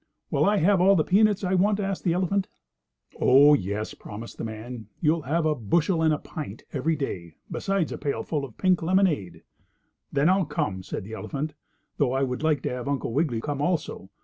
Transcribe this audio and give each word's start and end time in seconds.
"Will 0.31 0.45
I 0.45 0.57
have 0.57 0.81
all 0.81 0.95
the 0.95 1.03
peanuts 1.03 1.43
I 1.43 1.53
want?" 1.53 1.79
asked 1.79 2.03
the 2.03 2.13
elephant. 2.13 2.47
"Oh, 3.19 3.53
yes," 3.53 3.93
promised 3.93 4.39
the 4.39 4.43
man, 4.43 4.87
"you 4.99 5.17
may 5.21 5.27
have 5.27 5.45
a 5.45 5.53
bushel 5.53 6.01
and 6.01 6.11
a 6.11 6.17
pint 6.17 6.63
every 6.73 6.95
day, 6.95 7.35
besides 7.51 7.91
a 7.91 7.99
pailful 7.99 8.43
of 8.43 8.57
pink 8.57 8.81
lemonade." 8.81 9.43
"Then 10.11 10.27
I'll 10.27 10.45
come," 10.47 10.81
said 10.81 11.03
the 11.03 11.13
elephant, 11.13 11.53
"though 11.97 12.13
I 12.13 12.23
would 12.23 12.41
like 12.41 12.63
to 12.63 12.71
have 12.71 12.87
Uncle 12.87 13.13
Wiggily 13.13 13.41
come 13.41 13.61
also. 13.61 14.09